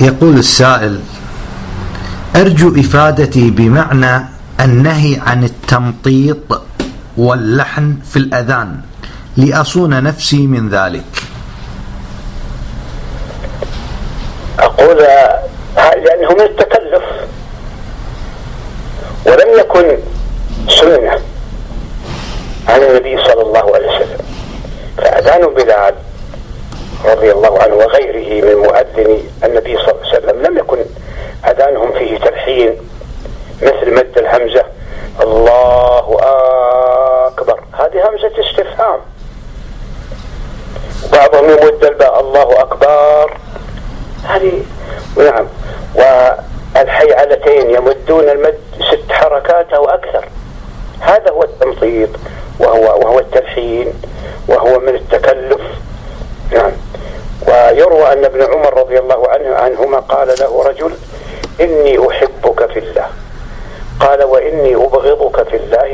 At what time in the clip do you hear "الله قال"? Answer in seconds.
62.78-64.24